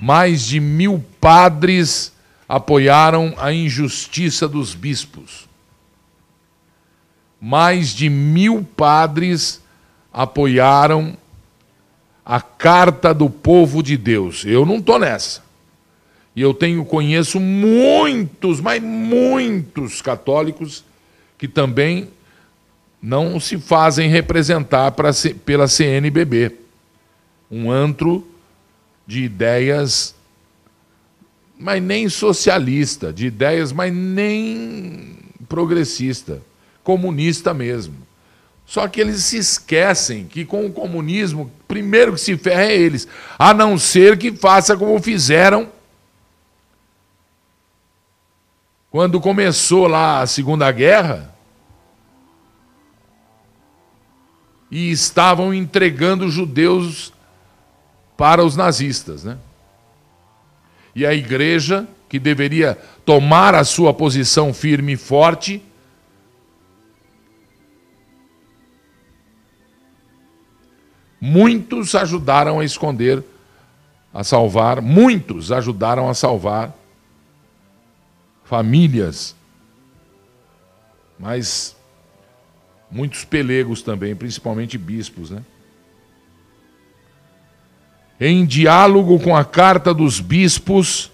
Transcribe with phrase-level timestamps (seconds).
[0.00, 2.12] Mais de mil padres
[2.48, 5.48] apoiaram a injustiça dos bispos.
[7.40, 9.62] Mais de mil padres
[10.12, 11.16] apoiaram
[12.24, 14.44] a carta do povo de Deus.
[14.44, 15.42] Eu não estou nessa.
[16.34, 20.84] E eu tenho, conheço muitos, mas muitos católicos
[21.38, 22.08] que também
[23.02, 25.10] não se fazem representar pra,
[25.44, 26.52] pela CNBB.
[27.50, 28.24] Um antro
[29.04, 30.14] de ideias,
[31.58, 35.18] mas nem socialista, de ideias, mas nem
[35.48, 36.40] progressista,
[36.84, 37.94] comunista mesmo.
[38.64, 43.08] Só que eles se esquecem que com o comunismo, primeiro que se ferra é eles,
[43.36, 45.68] a não ser que faça como fizeram
[48.90, 51.31] quando começou lá a Segunda Guerra
[54.72, 57.12] e estavam entregando judeus
[58.16, 59.36] para os nazistas, né?
[60.94, 65.62] E a igreja, que deveria tomar a sua posição firme e forte,
[71.24, 73.22] Muitos ajudaram a esconder,
[74.12, 76.76] a salvar, muitos ajudaram a salvar
[78.42, 79.36] famílias,
[81.16, 81.76] mas
[82.92, 85.42] muitos pelegos também, principalmente bispos, né?
[88.20, 91.10] Em diálogo com a carta dos bispos,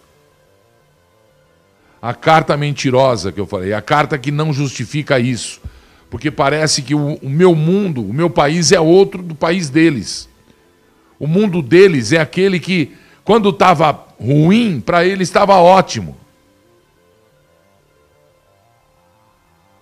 [2.02, 5.60] a carta mentirosa que eu falei, a carta que não justifica isso
[6.10, 10.28] porque parece que o, meu mundo, o meu país é outro do país deles.
[11.18, 12.92] O mundo deles é aquele que,
[13.24, 16.16] quando estava ruim, para ele estava ótimo.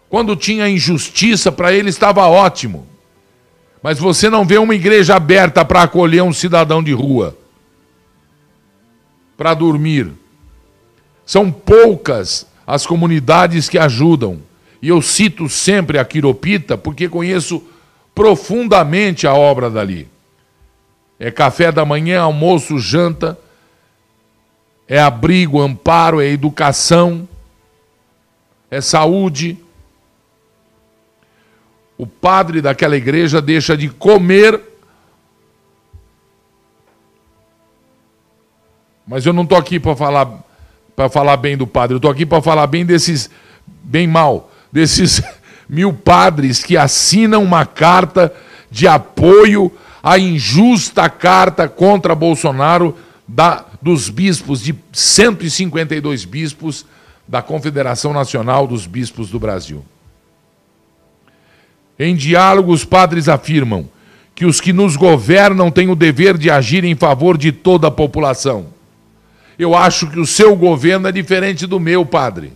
[0.09, 2.87] Quando tinha injustiça, para ele estava ótimo.
[3.83, 7.37] Mas você não vê uma igreja aberta para acolher um cidadão de rua,
[9.37, 10.13] para dormir.
[11.25, 14.41] São poucas as comunidades que ajudam.
[14.83, 17.63] E eu cito sempre a Quiropita porque conheço
[18.15, 20.09] profundamente a obra dali.
[21.19, 23.39] É café da manhã, almoço, janta,
[24.89, 27.29] é abrigo, amparo, é educação,
[28.71, 29.59] é saúde.
[31.99, 34.61] O padre daquela igreja deixa de comer.
[39.07, 40.45] Mas eu não estou aqui para falar
[40.95, 43.29] para falar bem do padre, eu estou aqui para falar bem desses
[43.83, 45.23] bem mal desses
[45.69, 48.33] mil padres que assinam uma carta
[48.71, 49.71] de apoio
[50.03, 52.97] à injusta carta contra Bolsonaro
[53.27, 56.87] da, dos bispos, de 152 bispos
[57.27, 59.85] da Confederação Nacional dos Bispos do Brasil.
[61.99, 63.89] Em diálogo, os padres afirmam
[64.35, 67.91] que os que nos governam têm o dever de agir em favor de toda a
[67.91, 68.67] população.
[69.59, 72.53] Eu acho que o seu governo é diferente do meu, padre.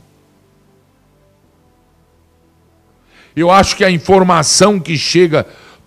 [3.34, 5.46] Eu acho que a informação que chega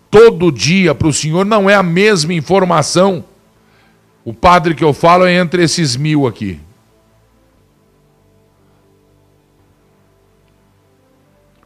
[0.10, 3.24] todo dia para o senhor não é a mesma informação.
[4.26, 6.60] O padre que eu falo é entre esses mil aqui.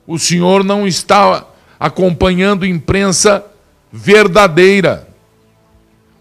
[0.06, 1.46] O senhor não está
[1.80, 3.46] acompanhando imprensa
[3.92, 5.08] verdadeira.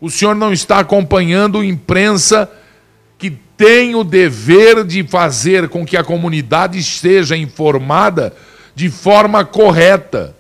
[0.01, 2.51] O senhor não está acompanhando imprensa
[3.19, 8.35] que tem o dever de fazer com que a comunidade esteja informada
[8.75, 10.37] de forma correta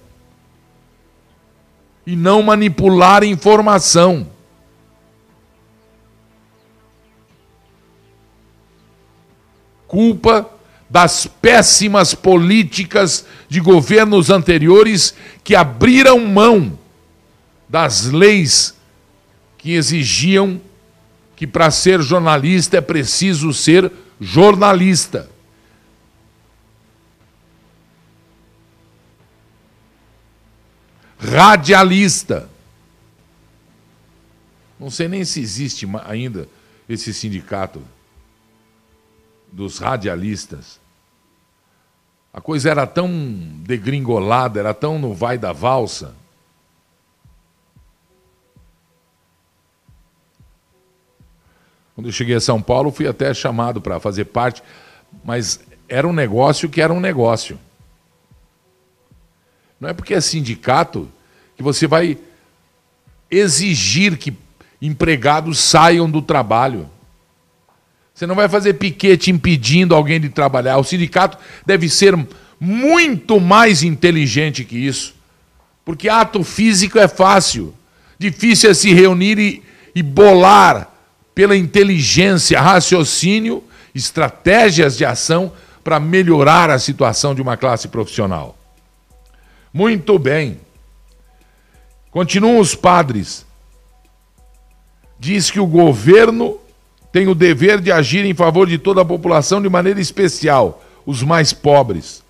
[2.06, 4.28] e não manipular informação.
[9.88, 10.50] Culpa
[10.97, 15.15] das péssimas políticas de governos anteriores
[15.45, 16.79] que abriram mão
[17.69, 18.75] das leis
[19.59, 20.59] que exigiam
[21.37, 25.29] que para ser jornalista é preciso ser jornalista.
[31.19, 32.49] radialista.
[34.81, 36.49] Não sei nem se existe ainda
[36.88, 37.82] esse sindicato
[39.53, 40.86] dos radialistas.
[42.37, 43.11] A coisa era tão
[43.62, 46.15] degringolada, era tão no vai da valsa.
[51.94, 54.62] Quando eu cheguei a São Paulo, fui até chamado para fazer parte,
[55.25, 57.59] mas era um negócio que era um negócio.
[59.81, 61.11] Não é porque é sindicato
[61.56, 62.19] que você vai
[63.31, 64.37] exigir que
[64.81, 66.87] empregados saiam do trabalho.
[68.17, 70.79] Você não vai fazer piquete impedindo alguém de trabalhar.
[70.79, 71.37] O sindicato
[71.67, 72.17] deve ser
[72.59, 75.15] muito mais inteligente que isso.
[75.85, 77.75] Porque ato físico é fácil.
[78.19, 79.63] Difícil é se reunir e,
[79.95, 80.91] e bolar
[81.35, 83.63] pela inteligência, raciocínio,
[83.95, 85.53] estratégias de ação
[85.85, 88.57] para melhorar a situação de uma classe profissional.
[89.71, 90.59] Muito bem.
[92.11, 93.45] Continuam os padres.
[95.21, 96.59] Diz que o governo
[97.17, 101.23] tem o dever de agir em favor de toda a população de maneira especial, os
[101.23, 102.23] mais pobres.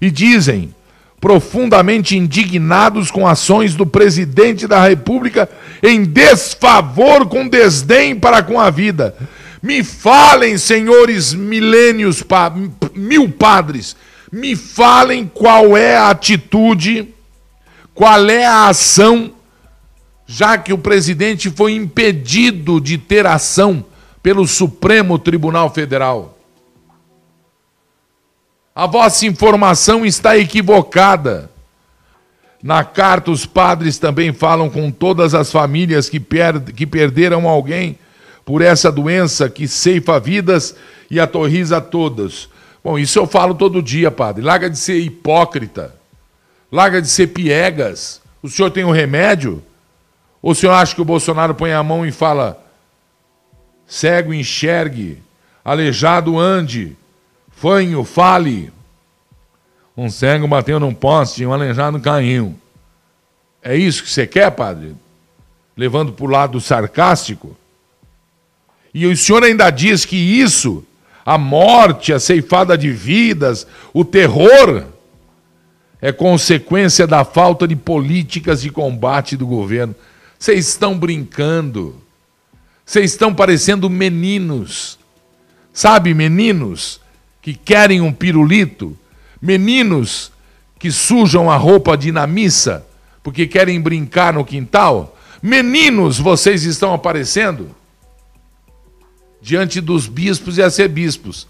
[0.00, 0.74] E dizem,
[1.20, 5.46] profundamente indignados com ações do presidente da República
[5.82, 9.14] em desfavor com desdém para com a vida.
[9.62, 12.24] Me falem, senhores milênios,
[12.94, 13.94] mil padres,
[14.32, 17.08] me falem qual é a atitude
[17.92, 19.32] qual é a ação,
[20.26, 23.84] já que o presidente foi impedido de ter ação
[24.22, 26.36] pelo Supremo Tribunal Federal?
[28.74, 31.50] A vossa informação está equivocada.
[32.62, 37.98] Na carta, os padres também falam com todas as famílias que, per que perderam alguém
[38.44, 40.74] por essa doença que ceifa vidas
[41.10, 42.48] e atorriza todas.
[42.82, 44.42] Bom, isso eu falo todo dia, padre.
[44.42, 45.94] Larga de ser hipócrita.
[46.70, 48.20] Larga de ser piegas.
[48.42, 49.62] O senhor tem um remédio?
[50.42, 52.62] Ou o senhor acha que o Bolsonaro põe a mão e fala:
[53.90, 55.20] cego enxergue,
[55.64, 56.96] aleijado ande,
[57.50, 58.72] fanho fale?
[59.96, 62.54] Um cego bateu num poste um aleijado caiu.
[63.60, 64.94] É isso que você quer, padre?
[65.76, 67.56] Levando para o lado sarcástico?
[68.94, 70.84] E o senhor ainda diz que isso,
[71.26, 74.84] a morte, a ceifada de vidas, o terror,
[76.00, 79.96] é consequência da falta de políticas de combate do governo.
[80.38, 82.00] Vocês estão brincando.
[82.90, 84.98] Vocês estão parecendo meninos.
[85.72, 87.00] Sabe, meninos
[87.40, 88.98] que querem um pirulito?
[89.40, 90.32] Meninos
[90.76, 92.84] que sujam a roupa de na missa
[93.22, 95.16] porque querem brincar no quintal?
[95.40, 97.70] Meninos, vocês estão aparecendo
[99.40, 101.46] diante dos bispos e arcebispos.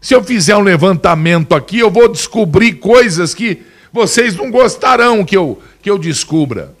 [0.00, 5.36] Se eu fizer um levantamento aqui, eu vou descobrir coisas que vocês não gostarão que
[5.36, 6.75] eu, que eu descubra.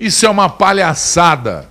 [0.00, 1.68] Isso é uma palhaçada.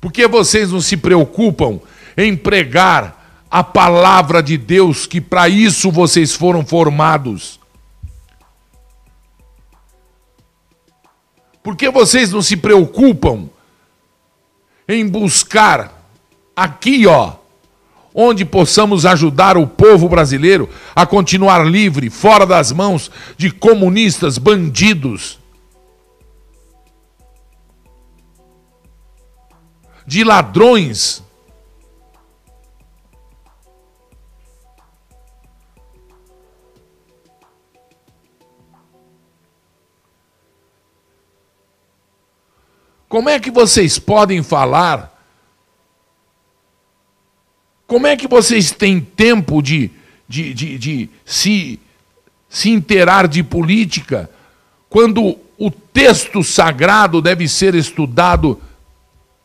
[0.00, 1.78] Porque vocês não se preocupam
[2.16, 7.60] em pregar a palavra de Deus, que para isso vocês foram formados.
[11.62, 13.50] Por que vocês não se preocupam
[14.88, 16.02] em buscar
[16.56, 17.34] aqui, ó,
[18.14, 25.38] onde possamos ajudar o povo brasileiro a continuar livre, fora das mãos de comunistas, bandidos,
[30.06, 31.22] de ladrões.
[43.08, 45.14] Como é que vocês podem falar
[47.86, 49.90] como é que vocês têm tempo de,
[50.28, 51.78] de, de, de se,
[52.48, 54.28] se inteirar de política
[54.88, 58.60] quando o texto sagrado deve ser estudado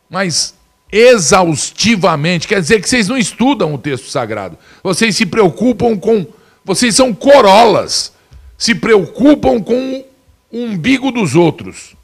[0.09, 0.55] mais
[0.91, 2.47] exaustivamente?
[2.47, 4.57] Quer dizer que vocês não estudam o texto sagrado.
[4.83, 6.25] Vocês se preocupam com.
[6.63, 8.13] Vocês são corolas.
[8.57, 10.05] Se preocupam com
[10.51, 11.95] o umbigo dos outros.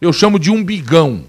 [0.00, 1.24] Eu chamo de umbigão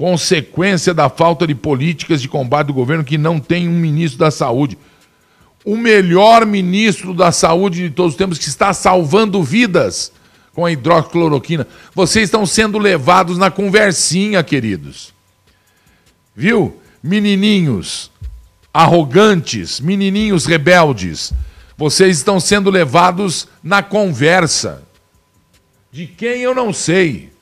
[0.00, 4.30] consequência da falta de políticas de combate do governo que não tem um ministro da
[4.30, 4.78] saúde.
[5.62, 10.10] O melhor ministro da saúde de todos os tempos que está salvando vidas
[10.54, 11.66] com a hidroxicloroquina.
[11.94, 15.12] Vocês estão sendo levados na conversinha, queridos.
[16.34, 16.80] Viu?
[17.02, 18.10] Menininhos
[18.72, 21.32] arrogantes, menininhos rebeldes,
[21.76, 24.82] vocês estão sendo levados na conversa.
[25.90, 27.32] De quem eu não sei.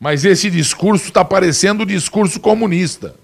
[0.00, 3.16] Mas esse discurso está parecendo o discurso comunista.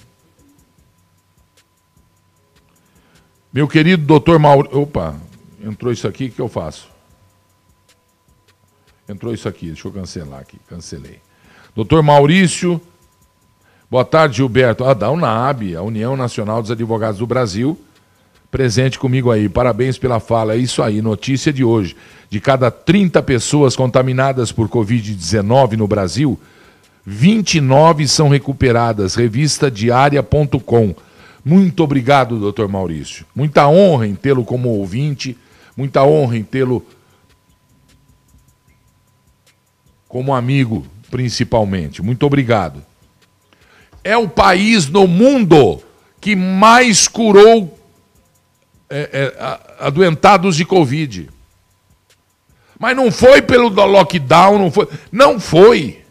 [3.52, 4.80] Meu querido doutor Maurício.
[4.80, 5.14] Opa,
[5.62, 6.93] entrou isso aqui, o que eu faço?
[9.08, 10.58] Entrou isso aqui, deixa eu cancelar aqui.
[10.68, 11.18] Cancelei.
[11.74, 12.80] Doutor Maurício.
[13.90, 14.84] Boa tarde, Gilberto.
[14.84, 17.78] Ah, da UNAB, a União Nacional dos Advogados do Brasil,
[18.50, 19.48] presente comigo aí.
[19.48, 20.54] Parabéns pela fala.
[20.54, 21.94] É isso aí, notícia de hoje.
[22.30, 26.40] De cada 30 pessoas contaminadas por Covid-19 no Brasil,
[27.04, 30.94] 29 são recuperadas, revista diária.com.
[31.44, 33.26] Muito obrigado, doutor Maurício.
[33.36, 35.36] Muita honra em tê-lo como ouvinte,
[35.76, 36.84] muita honra em tê-lo
[40.14, 42.00] como amigo, principalmente.
[42.00, 42.86] Muito obrigado.
[44.04, 45.82] É o país no mundo
[46.20, 47.76] que mais curou
[48.88, 51.28] é, é, adoentados de Covid.
[52.78, 54.88] Mas não foi pelo lockdown, não foi.
[55.10, 56.04] Não foi.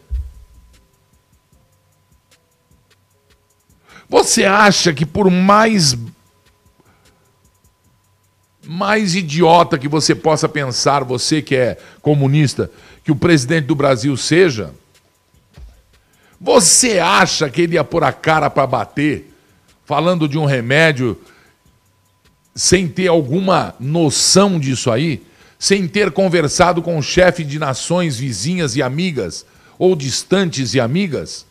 [4.06, 5.96] Você acha que por mais
[8.66, 12.70] mais idiota que você possa pensar, você que é comunista,
[13.02, 14.72] que o presidente do Brasil seja,
[16.40, 19.32] você acha que ele ia pôr a cara para bater,
[19.84, 21.18] falando de um remédio,
[22.54, 25.22] sem ter alguma noção disso aí?
[25.58, 29.46] Sem ter conversado com o chefe de nações vizinhas e amigas,
[29.78, 31.46] ou distantes e amigas?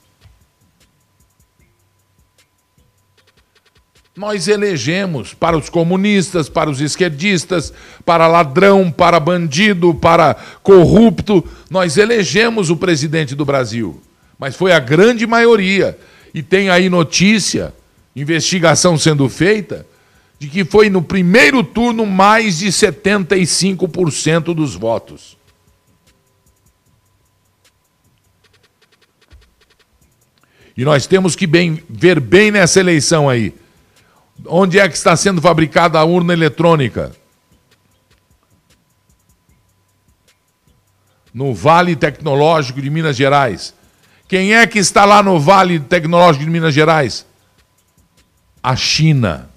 [4.15, 7.73] Nós elegemos para os comunistas, para os esquerdistas,
[8.05, 13.99] para ladrão, para bandido, para corrupto, nós elegemos o presidente do Brasil.
[14.37, 15.97] Mas foi a grande maioria.
[16.31, 17.73] E tem aí notícia,
[18.15, 19.83] investigação sendo feita,
[20.37, 25.35] de que foi no primeiro turno mais de 75% dos votos.
[30.77, 33.55] E nós temos que bem, ver bem nessa eleição aí
[34.45, 37.15] Onde é que está sendo fabricada a urna eletrônica?
[41.33, 43.73] No Vale Tecnológico de Minas Gerais.
[44.27, 47.25] Quem é que está lá no Vale Tecnológico de Minas Gerais?
[48.61, 49.49] A China.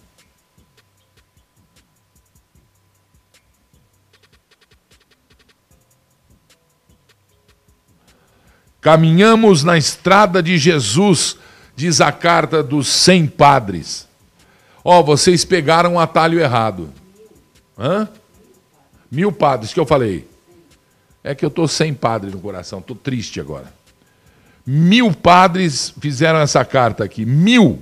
[8.80, 11.36] Caminhamos na estrada de Jesus,
[11.74, 14.06] diz a carta dos cem padres.
[14.88, 16.92] Ó, oh, vocês pegaram um atalho errado.
[17.76, 18.08] Hã?
[19.10, 20.28] Mil padres, que eu falei.
[21.24, 23.74] É que eu estou sem padre no coração, estou triste agora.
[24.64, 27.26] Mil padres fizeram essa carta aqui.
[27.26, 27.80] Mil.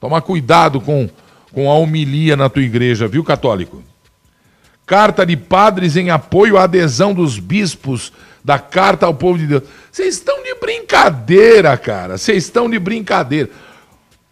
[0.00, 1.06] Toma cuidado com,
[1.52, 3.82] com a homilia na tua igreja, viu, católico?
[4.86, 8.10] Carta de padres em apoio à adesão dos bispos
[8.42, 9.64] da carta ao povo de Deus.
[9.92, 12.16] Vocês estão de brincadeira, cara.
[12.16, 13.50] Vocês estão de brincadeira.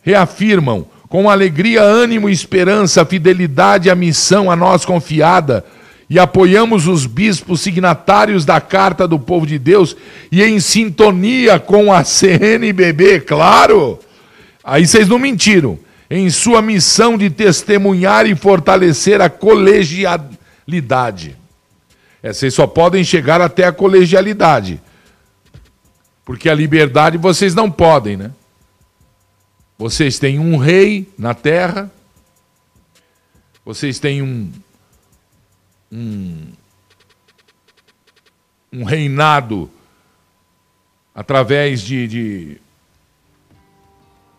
[0.00, 5.64] Reafirmam com alegria, ânimo esperança, fidelidade à missão a nós confiada,
[6.10, 9.96] e apoiamos os bispos signatários da Carta do Povo de Deus
[10.32, 14.00] e em sintonia com a CNBB, claro.
[14.64, 15.78] Aí vocês não mentiram.
[16.10, 21.36] Em sua missão de testemunhar e fortalecer a colegialidade.
[22.24, 24.80] É, vocês só podem chegar até a colegialidade.
[26.24, 28.32] Porque a liberdade vocês não podem, né?
[29.76, 31.90] Vocês têm um rei na terra,
[33.64, 34.52] vocês têm um,
[35.90, 36.52] um,
[38.72, 39.68] um reinado
[41.12, 42.60] através de, de,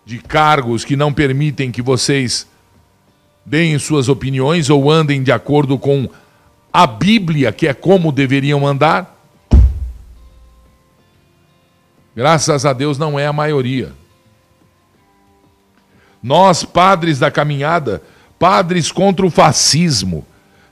[0.06, 2.48] de cargos que não permitem que vocês
[3.46, 6.10] deem suas opiniões ou andem de acordo com
[6.72, 9.14] a Bíblia, que é como deveriam andar.
[12.16, 14.05] Graças a Deus não é a maioria.
[16.26, 18.02] Nós, padres da caminhada,
[18.40, 20.26] padres contra o fascismo,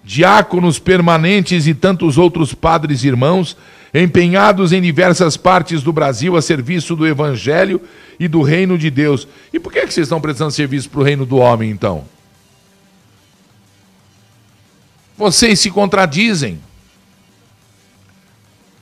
[0.03, 3.55] diáconos permanentes e tantos outros padres irmãos,
[3.93, 7.79] empenhados em diversas partes do Brasil a serviço do Evangelho
[8.19, 9.27] e do reino de Deus.
[9.53, 12.03] E por que, é que vocês estão prestando serviço para o reino do homem, então?
[15.15, 16.59] Vocês se contradizem.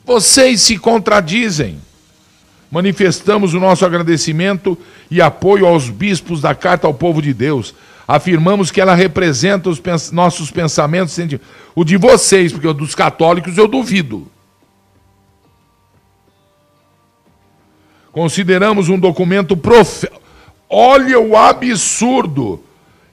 [0.05, 1.81] Vocês se contradizem
[2.71, 4.77] manifestamos o nosso agradecimento
[5.09, 7.75] e apoio aos bispos da Carta ao Povo de Deus.
[8.07, 11.17] Afirmamos que ela representa os pens nossos pensamentos,
[11.75, 14.27] o de vocês, porque o dos católicos eu duvido.
[18.11, 20.21] Consideramos um documento profético.
[20.69, 22.63] Olha o absurdo!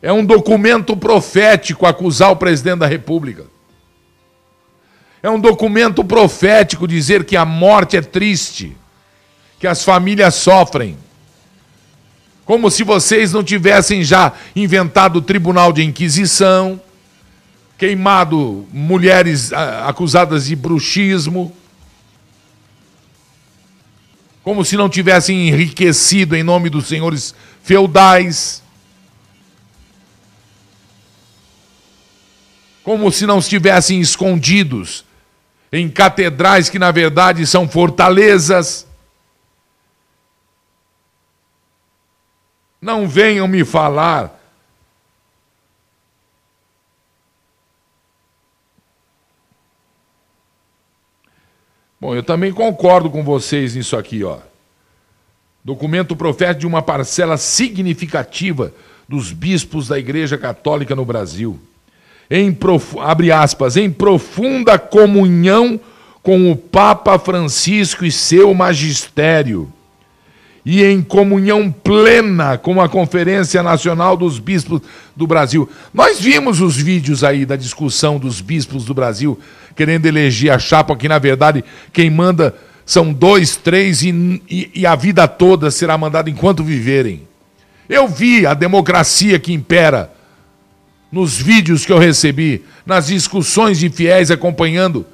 [0.00, 3.46] É um documento profético acusar o presidente da República.
[5.20, 8.76] É um documento profético dizer que a morte é triste
[9.58, 10.96] que as famílias sofrem.
[12.44, 16.80] Como se vocês não tivessem já inventado o tribunal de inquisição,
[17.76, 21.54] queimado mulheres ah, acusadas de bruxismo,
[24.42, 28.62] como se não tivessem enriquecido em nome dos senhores feudais,
[32.82, 35.04] como se não estivessem escondidos
[35.70, 38.87] em catedrais que na verdade são fortalezas.
[42.80, 44.38] Não venham me falar.
[52.00, 54.38] Bom, eu também concordo com vocês nisso aqui, ó.
[55.64, 58.72] Documento profético de uma parcela significativa
[59.08, 61.58] dos bispos da Igreja Católica no Brasil.
[62.30, 62.96] Em prof...
[63.00, 65.80] abre aspas, em profunda comunhão
[66.22, 69.72] com o Papa Francisco e seu magistério,
[70.70, 74.82] e em comunhão plena com a Conferência Nacional dos Bispos
[75.16, 75.66] do Brasil.
[75.94, 79.40] Nós vimos os vídeos aí da discussão dos bispos do Brasil
[79.74, 84.10] querendo eleger a chapa, que na verdade quem manda são dois, três e,
[84.46, 87.26] e, e a vida toda será mandada enquanto viverem.
[87.88, 90.12] Eu vi a democracia que impera
[91.10, 95.06] nos vídeos que eu recebi, nas discussões de fiéis acompanhando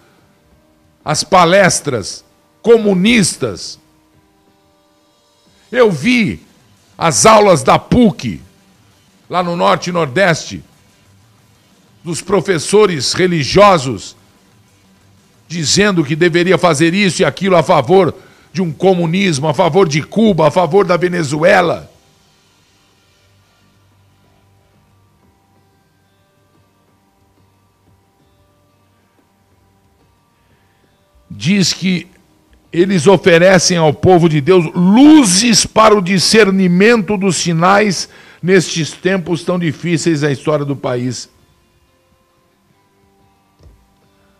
[1.04, 2.24] as palestras
[2.60, 3.83] comunistas.
[5.74, 6.40] Eu vi
[6.96, 8.40] as aulas da PUC,
[9.28, 10.62] lá no Norte e Nordeste,
[12.02, 14.14] dos professores religiosos,
[15.48, 18.14] dizendo que deveria fazer isso e aquilo a favor
[18.52, 21.90] de um comunismo, a favor de Cuba, a favor da Venezuela.
[31.36, 32.06] diz que
[32.74, 38.08] eles oferecem ao povo de Deus luzes para o discernimento dos sinais
[38.42, 41.30] nestes tempos tão difíceis da história do país.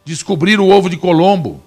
[0.05, 1.63] Descobrir o ovo de Colombo.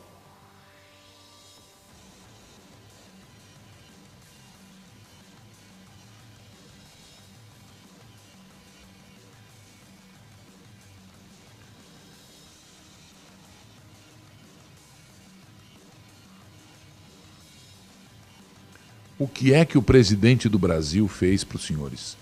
[19.20, 22.16] O que é que o presidente do Brasil fez para os senhores?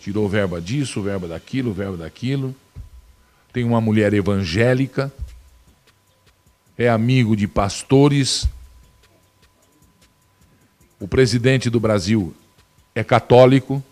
[0.00, 2.54] Tirou verba disso, verba daquilo, verba daquilo.
[3.52, 5.12] Tem uma mulher evangélica,
[6.78, 8.46] é amigo de pastores.
[11.00, 12.34] O presidente do Brasil
[12.94, 13.82] é católico.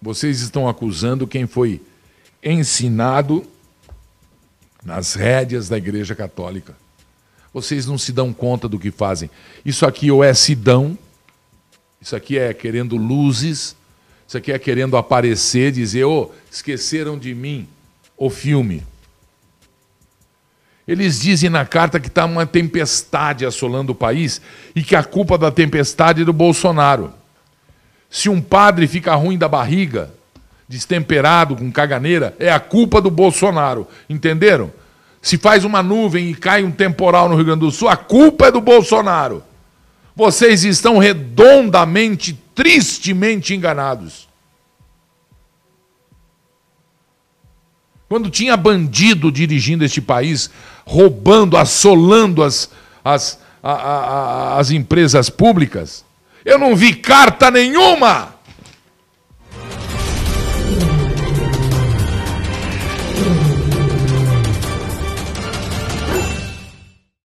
[0.00, 1.80] Vocês estão acusando quem foi
[2.42, 3.46] ensinado
[4.84, 6.81] nas rédeas da Igreja Católica.
[7.52, 9.30] Vocês não se dão conta do que fazem.
[9.64, 10.96] Isso aqui ou é se dão,
[12.00, 13.76] isso aqui é querendo luzes,
[14.26, 17.68] isso aqui é querendo aparecer, dizer, oh, esqueceram de mim,
[18.16, 18.82] o filme.
[20.88, 24.40] Eles dizem na carta que está uma tempestade assolando o país
[24.74, 27.12] e que a culpa da tempestade é do Bolsonaro.
[28.10, 30.12] Se um padre fica ruim da barriga,
[30.68, 33.86] destemperado, com caganeira, é a culpa do Bolsonaro.
[34.08, 34.72] Entenderam?
[35.22, 38.46] Se faz uma nuvem e cai um temporal no Rio Grande do Sul, a culpa
[38.46, 39.44] é do Bolsonaro.
[40.16, 44.28] Vocês estão redondamente, tristemente enganados.
[48.08, 50.50] Quando tinha bandido dirigindo este país,
[50.84, 52.68] roubando, assolando as,
[53.04, 56.04] as, a, a, as empresas públicas,
[56.44, 58.31] eu não vi carta nenhuma